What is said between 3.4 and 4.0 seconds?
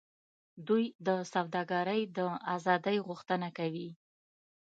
کوي